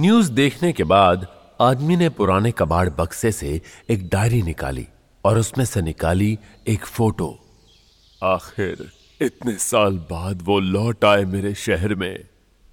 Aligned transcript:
News 0.00 0.32
देखने 0.32 0.72
के 0.72 0.84
बाद, 0.84 1.26
आदमी 1.60 1.96
ने 1.96 2.08
पुराने 2.08 2.50
कबाड़ 2.50 2.88
बक्से 2.88 3.32
से 3.32 3.60
एक 3.90 4.08
डायरी 4.08 4.42
निकाली 4.42 4.88
और 5.24 5.38
उसमें 5.38 5.64
से 5.64 5.82
निकाली 5.82 6.38
एक 6.68 6.84
फ़ोटो। 6.84 7.38
आखिर, 8.22 8.92
इतने 9.20 9.52
साल 9.52 9.98
बाद 9.98 10.42
वो 10.42 10.60
लौट 10.60 11.04
आए 11.04 11.24
मेरे 11.24 11.54
शहर 11.54 11.94
में। 11.94 12.24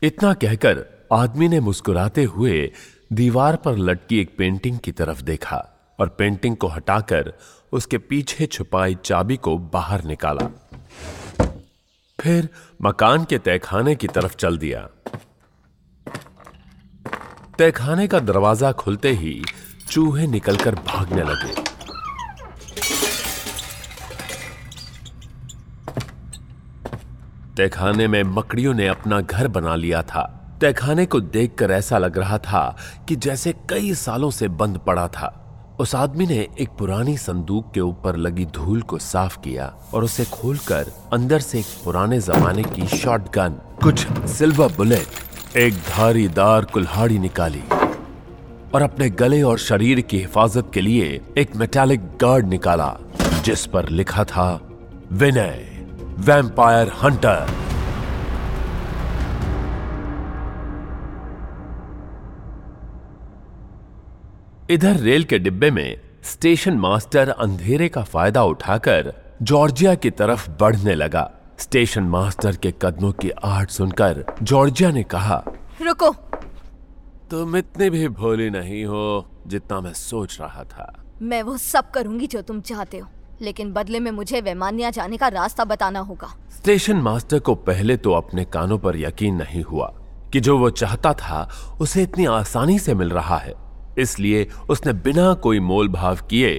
इतना 0.02 0.34
कहकर, 0.34 1.08
आदमी 1.14 1.48
ने 1.48 1.60
मुस्कुराते 1.60 2.24
हुए 2.24 2.72
दीवार 3.14 3.56
पर 3.56 3.78
लटकी 3.78 4.20
एक 4.20 4.38
पेंटिंग 4.38 4.80
की 4.80 4.92
तरफ़ 4.92 5.22
देखा 5.22 5.66
और 6.00 6.10
पेंटिंग 6.10 6.58
को 6.58 6.68
हटाकर 6.68 7.34
उसके 7.72 7.98
पीछे 7.98 8.46
छुपाई 8.46 8.96
चाबी 8.96 9.38
को 9.38 9.58
बाहर 9.58 10.04
निकाला। 10.04 10.70
फिर 12.22 12.50
मकान 12.82 13.26
के 13.26 13.38
तहखाने 13.38 13.96
की 13.96 14.08
तरफ़ 14.08 14.36
चल 14.36 14.58
दिया। 14.58 14.80
तहखाने 17.60 18.08
का 18.08 18.20
दरवाज़ा 18.20 18.72
खुलते 18.72 19.12
ही 19.12 19.44
चूहे 19.90 20.28
निकलकर 20.28 20.76
भागने 20.76 21.24
लगे। 21.24 21.54
तहखाने 27.58 28.08
में 28.08 28.24
मकड़ियों 28.24 28.74
ने 28.74 28.88
अपना 28.88 29.22
घर 29.22 29.48
बना 29.48 29.76
लिया 29.76 30.02
था। 30.04 30.34
तहखाने 30.62 31.06
को 31.06 31.20
देखकर 31.20 31.72
ऐसा 31.72 31.98
लग 31.98 32.18
रहा 32.18 32.38
था 32.38 32.78
कि 33.08 33.16
जैसे 33.16 33.54
कई 33.70 33.94
सालों 33.94 34.32
से 34.32 34.48
बंद 34.48 34.78
पड़ा 34.78 35.08
था। 35.08 35.44
उस 35.80 35.96
आदमी 35.96 36.26
ने 36.26 36.48
एक 36.60 36.70
पुरानी 36.70 37.18
संदूक 37.18 37.72
के 37.74 37.80
ऊपर 37.80 38.16
लगी 38.16 38.46
धूल 38.46 38.82
को 38.82 38.98
साफ़ 38.98 39.38
किया 39.40 39.66
और 39.94 40.04
उसे 40.04 40.26
खोलकर 40.26 40.92
अंदर 41.14 41.40
से 41.40 41.60
एक 41.60 41.66
पुराने 41.84 42.20
जमाने 42.20 42.64
की 42.64 42.88
शॉटगन, 42.88 43.50
कुछ 43.84 44.08
सिल्वर 44.30 44.74
बुलेट 44.78 45.58
एक 45.58 45.74
धारीदार 45.74 46.66
कुल्हाड़ी 46.66 47.20
निकाली 47.20 47.62
और 48.74 48.82
अपने 48.82 49.10
गले 49.10 49.42
और 49.42 49.58
शरीर 49.58 50.02
की 50.02 50.20
हिफाजत 50.20 50.72
के 50.74 50.82
लिए 50.82 51.22
एक 51.38 51.56
मेटालिक 51.56 52.02
गार्ड 52.22 52.48
निकाला 52.48 52.98
जिस 53.46 53.66
पर 53.66 53.90
लिखा 53.90 54.24
था 54.24 54.62
विनय 55.12 55.86
वैम्पायर 56.20 56.92
हंटर 57.04 57.67
इधर 64.70 64.96
रेल 64.96 65.24
के 65.24 65.38
डिब्बे 65.40 65.70
में 65.72 66.00
स्टेशन 66.24 66.78
मास्टर 66.78 67.30
अंधेरे 67.30 67.88
का 67.90 68.02
फ़ायदा 68.04 68.44
उठाकर 68.44 69.12
जॉर्जिया 69.42 69.94
की 69.96 70.10
तरफ़ 70.12 70.50
बढ़ने 70.52 70.96
लगा। 70.96 71.30
स्टेशन 71.60 72.04
मास्टर 72.06 72.56
के 72.56 72.74
कदमों 72.82 73.12
की 73.12 73.30
आहट 73.30 73.70
सुनकर 73.70 74.24
जॉर्जिया 74.42 74.90
ने 74.92 75.04
कहा 75.04 75.38
रुको। 75.82 76.12
तुम 77.32 77.56
इतनी 77.58 77.90
भी 77.90 78.08
भोली 78.08 78.50
नहीं 78.50 78.84
हो 78.86 79.26
जितना 79.48 79.80
मैं 79.82 79.94
सोच 79.94 80.38
रहा 80.42 80.64
था। 80.64 80.92
मैं 81.22 81.42
वो 81.44 81.56
सब 81.58 81.92
करूँगी 81.92 82.28
जो 82.28 82.42
तुम 82.42 82.60
चाहते 82.62 82.98
हो 82.98 83.08
लेकिन 83.42 83.72
बदले 83.74 84.00
में 84.00 84.12
मुझे 84.12 84.42
वैमानिया 84.42 84.90
जाने 84.90 85.18
का 85.18 85.28
रास्ता 85.28 85.66
बताना 85.66 86.00
होगा। 86.00 86.34
स्टेशन 86.56 86.98
मास्टर 86.98 87.40
को 87.40 87.56
पहले 87.56 87.98
तो 87.98 88.14
अपने 88.14 88.46
कानों 88.46 88.78
पर 88.78 88.98
यकीन 88.98 89.36
नहीं 89.36 89.64
हुआ 89.64 89.88
कि 90.34 90.40
जो 90.40 90.58
वो 90.58 90.70
चाहता 90.74 91.14
था 91.14 91.48
उसे 91.82 92.04
इतनी 92.04 92.26
आसानी 92.26 92.78
से 92.80 92.96
मिल 92.96 93.10
रहा 93.10 93.38
है। 93.38 93.67
इसलिए 93.98 94.48
उसने 94.70 94.94
बिना 95.02 95.34
कोई 95.44 95.60
मोल 95.62 95.88
भाव 95.90 96.18
किए 96.30 96.52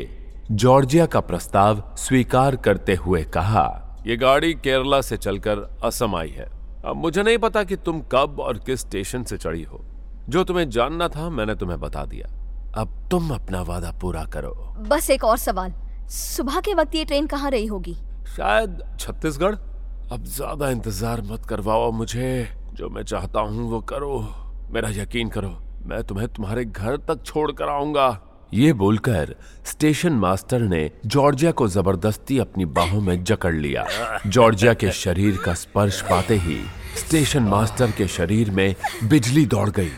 जॉर्जिया 0.52 1.06
का 1.06 1.20
प्रस्ताव 1.22 1.82
स्वीकार 1.98 2.56
करते 2.56 2.94
हुए 2.96 3.22
कहा 3.34 3.66
यह 4.06 4.16
गाड़ी 4.16 4.52
केरला 4.54 5.00
से 5.00 5.16
चलकर 5.16 5.58
असम 5.84 6.14
आई 6.16 6.30
है। 6.30 6.48
अब 6.84 6.96
मुझे 6.96 7.22
नहीं 7.22 7.38
पता 7.38 7.62
कि 7.64 7.76
तुम 7.76 8.00
कब 8.12 8.40
और 8.40 8.58
किस 8.58 8.80
स्टेशन 8.80 9.24
से 9.24 9.36
चढ़ी 9.36 9.62
हो। 9.62 9.84
जो 10.28 10.44
तुम्हें 10.44 10.68
जानना 10.70 11.08
था 11.08 11.28
मैंने 11.30 11.54
तुम्हें 11.54 11.78
बता 11.80 12.04
दिया। 12.04 12.28
अब 12.74 13.08
तुम 13.10 13.30
अपना 13.34 13.62
वादा 13.62 13.90
पूरा 14.00 14.24
करो। 14.26 14.52
बस 14.88 15.10
एक 15.10 15.24
और 15.24 15.36
सवाल। 15.38 15.72
सुबह 16.10 16.60
के 16.60 16.74
वक्त 16.74 16.94
ये 16.94 17.04
ट्रेन 17.04 17.26
कहाँ 17.26 17.50
रही 17.50 17.66
होगी? 17.66 17.94
शायद 18.36 18.82
छत्तीसगढ़। 19.00 19.54
अब 20.12 20.24
ज़्यादा 20.26 20.70
इंतज़ार 20.70 21.22
मत 21.22 21.46
करवाओ 21.46 21.90
मुझे। 21.92 22.48
जो 22.74 22.88
मैं 22.88 23.02
चाहता 23.04 23.40
हूँ 23.40 23.70
वो 23.70 23.80
करो। 23.82 24.20
मेरा 24.72 24.88
यकीन 24.92 25.28
करो 25.28 25.48
मैं 25.86 26.02
तुम्हें 26.04 26.28
तुम्हारे 26.28 26.64
घर 26.64 26.96
तक 26.96 27.22
छोड़ 27.24 27.50
कर 27.52 27.68
आऊँगा। 27.68 28.20
ये 28.54 28.72
बोलकर 28.72 29.34
स्टेशन 29.64 30.12
मास्टर 30.12 30.60
ने 30.60 30.90
जॉर्जिया 31.06 31.50
को 31.50 31.68
ज़बरदस्ती 31.68 32.38
अपनी 32.38 32.64
बाहों 32.64 33.00
में 33.00 33.24
जकड़ 33.24 33.54
लिया। 33.54 33.86
जॉर्जिया 34.26 34.74
के 34.74 34.90
शरीर 34.90 35.36
का 35.36 35.54
स्पर्श 35.54 36.00
पाते 36.00 36.36
ही 36.36 36.58
स्टेशन 36.96 37.42
मास्टर 37.42 37.90
के 37.90 38.06
शरीर 38.06 38.50
में 38.50 38.74
बिजली 39.04 39.44
दौड़ 39.46 39.68
गई। 39.70 39.90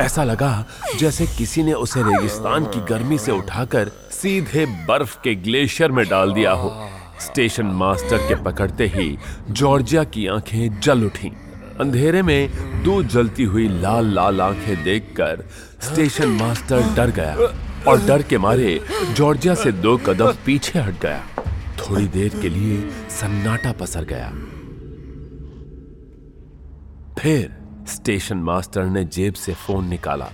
ऐसा 0.00 0.24
लगा 0.24 0.64
जैसे 0.98 1.26
किसी 1.26 1.62
ने 1.62 1.72
उसे 1.72 2.02
रेगिस्तान 2.02 2.64
की 2.64 2.80
गर्मी 2.80 3.18
से 3.18 3.32
उठाकर 3.32 3.88
सीधे 4.12 4.66
बर्फ़ 4.88 5.16
के 5.24 5.34
ग्लेशियर 5.34 5.92
में 5.92 6.04
डाल 6.08 6.32
दिया 6.32 6.52
हो। 6.52 6.72
स्टेशन 7.20 7.66
मास्टर 7.66 8.18
के 8.18 8.42
पकड़ते 8.42 8.86
ही 8.86 9.16
जॉर्जिया 9.50 10.04
की 10.04 10.26
आँखें 10.26 10.80
जल 10.80 11.04
उठीं। 11.04 11.30
अंधेरे 11.80 12.22
में 12.22 12.82
दो 12.84 13.02
जलती 13.02 13.44
हुई 13.44 13.68
लाल 13.68 14.14
लाल 14.14 14.40
आँखें 14.40 14.82
देखकर 14.84 15.44
स्टेशन 15.80 16.28
मास्टर 16.28 16.82
डर 16.94 17.10
गया 17.10 17.34
और 17.90 18.04
डर 18.06 18.22
के 18.22 18.38
मारे 18.38 18.80
जॉर्जिया 19.12 19.54
से 19.54 19.72
दो 19.72 19.96
कदम 19.96 20.32
पीछे 20.46 20.78
हट 20.78 21.00
गया। 21.00 21.22
थोड़ी 21.78 22.06
देर 22.08 22.28
के 22.42 22.48
लिए 22.48 22.80
सन्नाटा 23.10 23.72
पसर 23.72 24.04
गया। 24.04 24.28
फिर 27.18 27.50
स्टेशन 27.88 28.36
मास्टर 28.36 28.84
ने 28.84 29.04
जेब 29.04 29.34
से 29.34 29.54
फ़ोन 29.54 29.88
निकाला 29.88 30.28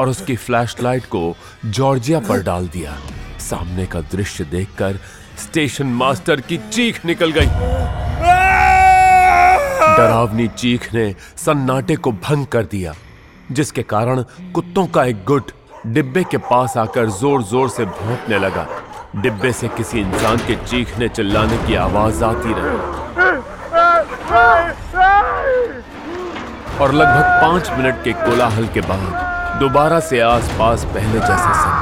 और 0.00 0.08
उसकी 0.08 0.36
फ्लैशलाइट 0.36 1.04
को 1.04 1.36
जॉर्जिया 1.66 2.20
पर 2.20 2.42
डाल 2.42 2.68
दिया। 2.68 2.98
सामने 3.40 3.86
का 3.86 4.00
दृश्य 4.00 4.44
देखकर 4.44 4.98
स्टेशन 5.38 5.86
मास्टर 5.86 6.40
की 6.40 6.56
चीख 6.70 7.04
निकल 7.06 7.30
गई। 7.30 8.01
डरावनी 10.02 10.46
चीख 10.48 10.92
ने 10.94 11.14
सन्नाटे 11.38 11.96
को 11.96 12.12
भंग 12.12 12.46
कर 12.52 12.64
दिया, 12.66 12.94
जिसके 13.52 13.82
कारण 13.84 14.22
कुत्तों 14.54 14.86
का 14.86 15.04
एक 15.04 15.24
गुट 15.24 15.50
डिब्बे 15.88 16.22
के 16.30 16.38
पास 16.50 16.76
आकर 16.76 17.10
ज़ोर 17.10 17.42
ज़ोर 17.42 17.68
से 17.70 17.84
भौंकने 17.84 18.38
लगा। 18.38 18.66
डिब्बे 19.16 19.52
से 19.52 19.68
किसी 19.68 20.00
इंसान 20.00 20.36
के 20.46 20.54
चीखने 20.64 21.08
चिल्लाने 21.08 21.56
की 21.66 21.74
आवाज़ 21.76 22.24
आती 22.24 22.52
रही। 22.58 22.78
और 26.80 26.92
लगभग 26.92 27.26
पाँच 27.42 27.70
मिनट 27.70 28.02
के 28.04 28.12
कोलाहल 28.20 28.66
के 28.74 28.80
बाद, 28.82 29.58
दोबारा 29.60 30.00
से 30.02 30.20
आसपास 30.20 30.84
पहले 30.84 31.18
जैसा 31.18 31.52
सन्नाटा 31.54 31.81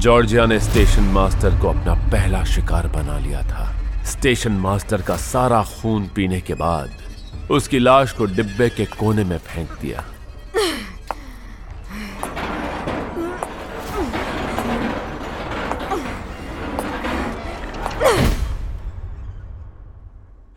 जॉर्जिया 0.00 0.44
ने 0.46 0.58
स्टेशन 0.60 1.02
मास्टर 1.02 1.58
को 1.60 1.68
अपना 1.68 1.94
पहला 2.10 2.42
शिकार 2.44 2.86
बना 2.86 3.18
लिया 3.18 3.40
था। 3.42 3.64
स्टेशन 4.04 4.52
मास्टर 4.52 5.02
का 5.02 5.16
सारा 5.16 5.62
खून 5.62 6.06
पीने 6.16 6.40
के 6.40 6.54
बाद 6.54 7.50
उसकी 7.50 7.78
लाश 7.78 8.12
को 8.12 8.24
डिब्बे 8.26 8.68
के 8.68 8.84
कोने 8.84 9.24
में 9.24 9.36
फेंक 9.38 9.72
दिया। 9.80 10.04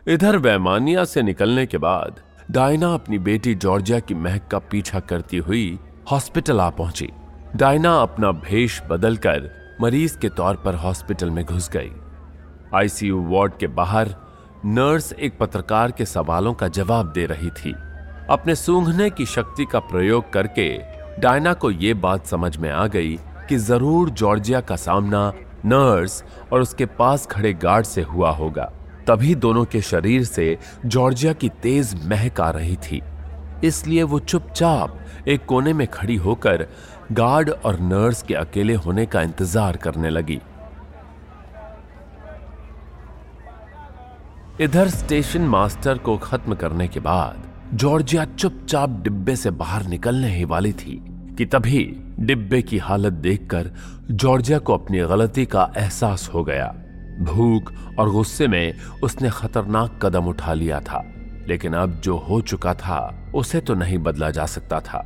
इधर 0.07 0.38
वैमानिया 0.38 1.04
से 1.06 1.22
निकलने 1.22 1.66
के 1.66 1.78
बाद, 1.78 2.19
डायना 2.51 2.94
अपनी 2.94 3.19
बेटी 3.19 3.56
जॉर्जिया 3.56 4.00
की 4.00 4.13
महक 4.13 4.48
का 4.51 4.60
पीछा 4.72 5.00
करती 5.00 5.38
हुई 5.38 5.78
हॉस्पिटल 6.12 6.60
आ 6.60 6.69
पहुँची। 6.69 7.10
डायना 7.55 7.91
अपना 8.01 8.31
भेष 8.31 8.79
बदलकर 8.89 9.50
मरीज़ 9.81 10.17
के 10.17 10.29
तौर 10.29 10.55
पर 10.55 10.75
हॉस्पिटल 10.75 11.29
में 11.29 11.44
घुस 11.45 11.69
गई। 11.69 11.91
आईसीयू 12.75 13.21
वार्ड 13.23 13.57
के 13.57 13.67
बाहर 13.69 14.13
नर्स 14.65 15.11
एक 15.13 15.38
पत्रकार 15.39 15.91
के 15.91 16.05
सवालों 16.05 16.53
का 16.53 16.67
जवाब 16.67 17.11
दे 17.11 17.25
रही 17.25 17.50
थी। 17.50 17.73
अपने 18.29 18.55
सूंघने 18.55 19.09
की 19.09 19.25
शक्ति 19.25 19.65
का 19.65 19.79
प्रयोग 19.79 20.31
करके 20.33 20.67
डायना 21.21 21.53
को 21.53 21.71
यह 21.71 21.94
बात 21.94 22.25
समझ 22.25 22.55
में 22.57 22.69
आ 22.71 22.88
गई 22.88 23.15
कि 23.50 23.57
ज़रूर 23.59 24.09
जॉर्जिया 24.09 24.61
का 24.61 24.75
सामना 24.75 25.31
नर्स 25.65 26.23
और 26.53 26.61
उसके 26.61 26.85
पास 26.85 27.25
खड़े 27.25 27.53
गार्ड 27.53 27.85
से 27.85 28.01
हुआ 28.01 28.31
होगा। 28.31 28.71
तभी 29.07 29.35
दोनों 29.35 29.65
के 29.65 29.81
शरीर 29.81 30.23
से 30.23 30.57
जॉर्जिया 30.85 31.33
की 31.33 31.50
तेज 31.63 31.95
महक 32.07 32.41
आ 32.41 32.50
रही 32.50 32.75
थी। 32.75 33.01
इसलिए 33.63 34.04
वो 34.04 34.19
चुपचाप 34.19 35.27
एक 35.27 35.45
कोने 35.45 35.74
में 35.74 35.86
खड़ी 35.88 36.15
होकर 36.15 36.65
गार्ड 37.12 37.50
और 37.50 37.80
नर्स 37.80 38.21
के 38.21 38.33
अकेले 38.33 38.74
होने 38.75 39.06
का 39.06 39.21
इंतज़ार 39.21 39.77
करने 39.77 40.10
लगी। 40.10 40.39
इधर 44.62 44.88
स्टेशन 44.88 45.42
मास्टर 45.42 45.98
को 45.98 46.18
खत्म 46.18 46.56
करने 46.56 46.88
के 46.88 47.00
बाद 47.00 47.51
जॉर्जिया 47.74 48.25
चुपचाप 48.25 48.89
डिब्बे 49.04 49.36
से 49.36 49.51
बाहर 49.51 49.86
निकलने 49.88 50.36
ही 50.36 50.44
वाली 50.45 50.74
थी 50.74 51.01
कि 51.38 51.45
तभी 51.45 51.83
डिब्बे 52.19 52.62
की 52.62 52.77
हालत 52.77 53.13
देखकर 53.13 53.71
जॉर्जिया 54.12 54.60
को 54.60 54.74
अपनी 54.74 55.00
गलती 55.00 55.45
का 55.45 55.71
एहसास 55.77 56.30
हो 56.33 56.44
गया। 56.44 56.68
भूख 57.21 57.71
और 58.00 58.10
गुस्से 58.10 58.48
में 58.48 58.74
उसने 59.04 59.30
खतरनाक 59.30 60.00
कदम 60.04 60.27
उठा 60.27 60.54
लिया 60.54 60.80
था। 60.80 61.04
लेकिन 61.48 61.74
अब 61.74 62.00
जो 62.01 62.18
हो 62.18 62.42
चुका 62.42 62.74
था, 62.74 63.31
उसे 63.36 63.60
तो 63.60 63.74
नहीं 63.74 63.98
बदला 63.98 64.30
जा 64.30 64.45
सकता 64.45 64.80
था। 64.80 65.06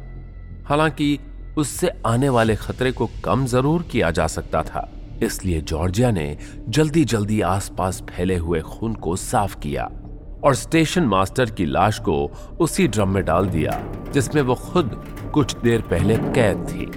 हालाँकि, 0.67 1.19
उससे 1.57 1.91
आने 2.05 2.29
वाले 2.29 2.55
खतरे 2.55 2.91
को 2.91 3.09
कम 3.25 3.45
ज़रूर 3.45 3.83
किया 3.83 4.11
जा 4.11 4.27
सकता 4.27 4.63
था। 4.63 4.89
इसलिए 5.23 5.61
जॉर्जिया 5.61 6.11
ने 6.11 6.37
जल्दी 6.69 7.05
जल्दी 7.05 7.41
आसपास 7.41 8.03
फैले 8.09 8.35
हुए 8.35 8.61
खून 8.61 8.93
को 8.93 9.15
साफ़ 9.15 9.59
किया 9.59 9.83
और 10.43 10.55
स्टेशन 10.55 11.03
मास्टर 11.03 11.49
की 11.49 11.65
लाश 11.65 11.99
को 11.99 12.31
उसी 12.59 12.87
ड्रम 12.87 13.09
में 13.09 13.25
डाल 13.25 13.45
दिया, 13.45 13.81
जिसमें 14.13 14.41
वो 14.41 14.55
खुद 14.55 15.03
कुछ 15.33 15.55
देर 15.57 15.81
पहले 15.81 16.17
कैद 16.17 16.57
थी। 16.57 16.91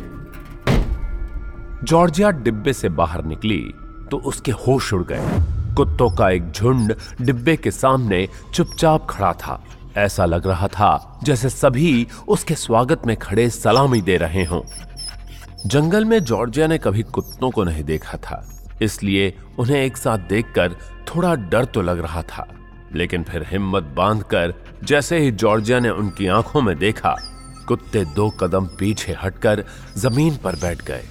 जॉर्जिया 1.85 2.31
डिब्बे 2.31 2.73
से 2.73 2.89
बाहर 2.89 3.25
निकली 3.25 3.63
तो 4.11 4.17
उसके 4.17 4.53
होश 4.53 4.93
उड़ 4.93 5.05
गए। 5.05 5.60
कुत्तों 5.77 6.11
का 6.11 6.29
एक 6.31 6.51
झुंड 6.51 6.95
डिब्बे 7.21 7.57
के 7.57 7.71
सामने 7.71 8.27
चुपचाप 8.55 9.07
खड़ा 9.11 9.33
था। 9.35 9.63
ऐसा 9.97 10.25
लग 10.25 10.47
रहा 10.47 10.69
था 10.69 11.21
जैसे 11.25 11.49
सभी 11.51 12.07
उसके 12.29 12.55
स्वागत 12.55 13.07
में 13.07 13.17
खड़े 13.17 13.49
सलामी 13.51 14.01
दे 14.01 14.17
रहे 14.17 14.45
हों। 14.45 14.63
जंगल 15.67 16.05
में 16.05 16.19
जॉर्जिया 16.25 16.67
ने 16.67 16.79
कभी 16.79 17.03
कुत्तों 17.03 17.51
को 17.51 17.65
नहीं 17.65 17.85
देखा 17.85 18.19
था, 18.19 18.45
इसलिए 18.83 19.35
उन्हें 19.59 19.77
एक 19.77 19.97
साथ 19.97 20.19
देखकर 20.29 20.77
थोड़ा 21.09 21.35
डर 21.35 21.65
तो 21.65 21.83
लग 21.83 22.01
रहा 22.01 22.23
था। 22.23 22.47
लेकिन 22.95 23.23
फिर 23.23 23.47
हिम्मत 23.49 23.83
बांधकर 23.97 24.55
जैसे 24.85 25.19
ही 25.19 25.31
जॉर्जिया 25.33 25.81
ने 25.81 25.91
उनकी 25.91 26.27
आँखों 26.29 26.63
में 26.63 26.77
देखा, 26.79 27.17
कुत्ते 27.69 28.05
दो 28.07 28.29
कदम 28.31 28.67
पीछे 28.79 29.17
हटकर 29.23 29.65
ज़मीन 29.97 30.37
पर 30.37 30.57
बैठ 30.57 30.85
गए। 30.85 31.05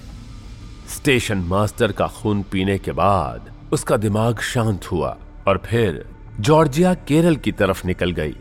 स्टेशन 0.88 1.38
मास्टर 1.46 1.92
का 1.92 2.06
खून 2.12 2.42
पीने 2.42 2.78
के 2.78 2.92
बाद 2.92 3.50
उसका 3.72 3.96
दिमाग 3.96 4.38
शांत 4.38 4.92
हुआ 4.92 5.16
और 5.48 5.62
फिर 5.66 6.08
जॉर्जिया 6.40 6.94
केरल 6.94 7.36
की 7.36 7.52
तरफ़ 7.52 7.86
निकल 7.86 8.10
गई। 8.10 8.36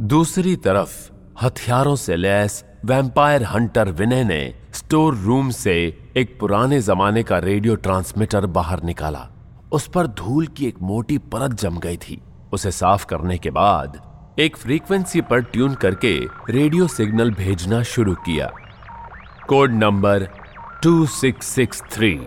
दूसरी 0.00 0.56
तरफ़, 0.56 1.10
हथियारों 1.42 1.96
से 1.96 2.16
लैस 2.16 2.64
वैम्पायर 2.84 3.42
हंटर 3.44 3.88
विनय 3.88 4.24
ने 4.24 4.54
स्टोर 4.72 5.14
रूम 5.14 5.50
से 5.50 5.74
एक 6.16 6.40
पुराने 6.40 6.80
जमाने 6.80 7.22
का 7.22 7.38
रेडियो 7.38 7.74
ट्रांसमीटर 7.74 8.46
बाहर 8.46 8.82
निकाला। 8.82 9.28
उस 9.72 9.88
पर 9.88 10.06
धूल 10.06 10.46
की 10.46 10.66
एक 10.66 10.74
मोटी 10.82 11.18
परत 11.18 11.50
जम 11.50 11.78
गई 11.78 11.96
थी। 11.96 12.22
उसे 12.52 12.70
साफ़ 12.70 13.06
करने 13.06 13.38
के 13.38 13.50
बाद 13.50 14.10
एक 14.38 14.56
फ्रीक्वेंसी 14.56 15.20
पर 15.20 15.40
ट्यून 15.42 15.74
करके 15.74 16.20
रेडियो 16.50 16.86
सिग्नल 16.86 17.30
भेजना 17.30 17.82
शुरू 17.82 18.14
किया। 18.14 18.52
कोड 19.48 19.70
नंबर 19.70 20.28
2663 20.82 22.18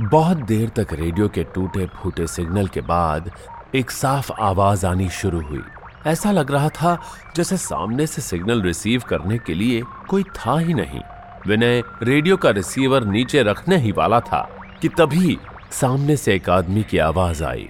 बहुत 0.00 0.36
देर 0.36 0.68
तक 0.68 0.92
रेडियो 0.92 1.28
के 1.28 1.44
टूटे 1.44 1.86
फूटे 1.86 2.26
सिग्नल 2.26 2.66
के 2.66 2.80
बाद 2.80 3.30
एक 3.74 3.90
साफ़ 3.90 4.32
आवाज़ 4.32 4.86
आनी 4.86 5.08
शुरू 5.08 5.40
हुई। 5.40 5.62
ऐसा 6.06 6.30
लग 6.30 6.50
रहा 6.50 6.68
था 6.68 7.02
जैसे 7.36 7.56
सामने 7.56 8.06
से 8.06 8.22
सिग्नल 8.22 8.62
रिसीव 8.62 9.02
करने 9.08 9.38
के 9.38 9.54
लिए 9.54 9.82
कोई 10.08 10.22
था 10.22 10.58
ही 10.58 10.74
नहीं। 10.74 11.00
विनय 11.46 11.82
रेडियो 12.02 12.36
का 12.36 12.50
रिसीवर 12.50 13.04
नीचे 13.04 13.42
रखने 13.42 13.76
ही 13.76 13.92
वाला 13.92 14.20
था 14.20 14.40
कि 14.82 14.88
तभी 14.88 15.38
सामने 15.70 16.16
से 16.16 16.34
एक 16.34 16.50
आदमी 16.50 16.82
की 16.82 16.98
आवाज़ 16.98 17.44
आई। 17.44 17.68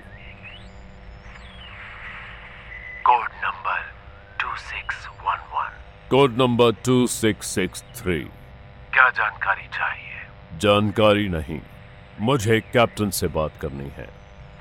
कोड 3.07 3.29
नंबर 3.45 3.81
2611 4.39 5.69
कोड 6.11 6.39
नंबर 6.39 6.73
2663 6.73 8.25
क्या 8.25 8.46
जानकारी 9.17 9.67
चाहिए। 9.69 10.59
जानकारी 10.59 11.29
नहीं। 11.29 11.61
मुझे 12.21 12.61
कैप्टन 12.61 13.11
से 13.11 13.29
बात 13.29 13.53
करनी 13.63 13.89
है। 13.91 14.09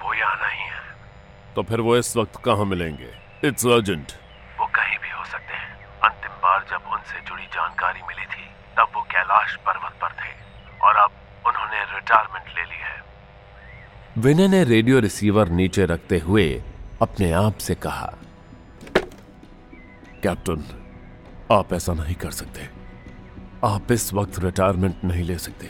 वो 0.02 0.13
यहाँ 0.13 0.36
नहीं 0.36 0.66
है। 0.66 1.54
तो 1.56 1.63
फिर 1.63 1.81
वो 1.81 1.98
इस 1.98 2.18
वक्त 2.18 2.42
कहाँ 2.46 2.66
मिलेंगे? 2.66 3.12
इट्स 3.44 3.66
अर्जेंट 3.68 4.12
वो 4.60 4.66
कहीं 4.66 4.98
भी 4.98 5.10
हो 5.10 5.25
सकते 5.25 5.54
हैं। 5.54 5.74
अंतिम 6.04 6.31
बार 6.31 6.66
जब 6.69 6.92
उनसे 6.94 7.22
जुड़ी 7.22 7.46
जानकारी 7.46 8.02
मिली 8.02 8.25
थी 8.25 8.46
तब 8.78 8.92
वो 8.96 9.02
कैलाश 9.02 9.56
पर्वत 9.56 9.94
पर 10.02 10.12
थे। 10.12 10.34
और 10.84 10.96
अब 10.96 11.12
उन्होंने 11.48 11.84
रिटायरमेंट 11.96 12.48
ले 12.57 12.63
ली 12.63 12.81
है। 12.81 13.04
विनय 14.18 14.48
ने 14.48 14.63
रेडियो 14.63 15.00
रिसीवर 15.00 15.50
नीचे 15.50 15.86
रखते 15.86 16.19
हुए 16.19 16.63
अपने 17.02 17.31
आप 17.31 17.57
से 17.57 17.75
कहा 17.75 18.13
कैप्टन 20.24 20.63
आप 21.52 21.74
ऐसा 21.74 21.94
नहीं 21.94 22.16
कर 22.16 22.31
सकते। 22.31 22.75
आप 23.66 23.92
इस 23.92 24.14
वक्त 24.14 24.40
रिटायरमेंट 24.40 24.96
नहीं 25.06 25.24
ले 25.24 25.38
सकते। 25.38 25.68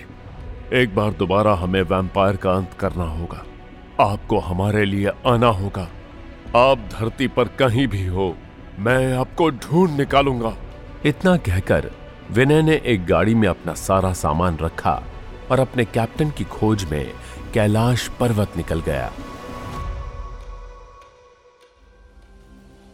एक 0.81 0.95
बार 0.95 1.11
दोबारा 1.11 1.53
हमें 1.53 1.81
वैम्पायर 1.81 2.35
का 2.35 2.51
अंत 2.51 2.73
करना 2.79 3.03
होगा। 3.03 3.43
आपको 3.99 4.39
हमारे 4.39 4.85
लिए 4.85 5.11
आना 5.27 5.47
होगा। 5.47 5.87
आप 6.55 6.77
धरती 6.91 7.27
पर 7.27 7.47
कहीं 7.47 7.87
भी 7.87 8.05
हो, 8.05 8.35
मैं 8.79 9.13
आपको 9.13 9.49
ढूंढ 9.49 9.97
निकालूँगा। 9.97 10.55
इतना 11.05 11.37
कहकर 11.37 11.91
विनय 12.31 12.61
ने 12.61 12.81
एक 12.85 13.05
गाड़ी 13.05 13.35
में 13.35 13.47
अपना 13.47 13.73
सारा 13.73 14.13
सामान 14.13 14.57
रखा 14.57 15.03
और 15.51 15.59
अपने 15.59 15.85
कैप्टन 15.85 16.29
की 16.29 16.43
खोज 16.43 16.83
में 16.83 17.13
कैलाश 17.53 18.07
पर्वत 18.19 18.57
निकल 18.57 18.81
गया। 18.81 19.11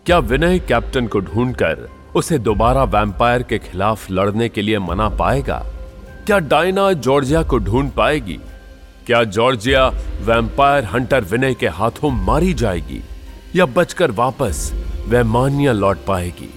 क्या 0.06 0.18
विनय 0.18 0.60
कैप्टन 0.60 1.08
को 1.08 1.20
ढूंढकर 1.20 1.90
उसे 2.16 2.38
दोबारा 2.38 2.84
वैम्पायर 2.84 3.44
के 3.44 3.58
खिलाफ 3.58 4.12
लड़ने 4.12 4.50
के 4.50 4.62
लिए 4.62 4.80
मना 4.80 5.10
पाएगा? 5.10 5.66
क्या 6.26 6.40
डायना 6.40 6.94
जॉर्जिया 6.94 7.44
को 7.44 7.58
ढूंढ 7.58 7.92
पाएगी? 7.92 8.40
क्या 9.06 9.24
जॉर्जिया 9.24 9.88
वैम्पायर 10.22 10.86
हंटर 10.86 11.24
विनय 11.24 11.54
के 11.54 11.68
हाथों 11.68 12.12
मारी 12.12 12.54
जाएगी? 12.54 13.04
या 13.56 13.66
बचकर 13.66 14.12
वापस 14.12 14.72
वैमानिया 15.08 15.72
लौट 15.72 15.98
पाएगी? 16.08 16.54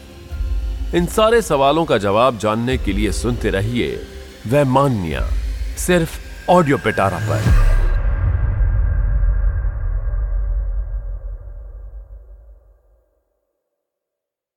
इन 0.94 1.06
सारे 1.06 1.42
सवालों 1.42 1.84
का 1.84 1.98
जवाब 1.98 2.38
जानने 2.38 2.78
के 2.78 2.92
लिए 2.92 3.12
सुनते 3.12 3.50
रहिए 3.50 4.06
वैमान्या, 4.46 5.20
सिर्फ़ 5.76 6.20
ऑडियो 6.50 6.78
पिटारा 6.78 7.18
पर। 7.18 7.73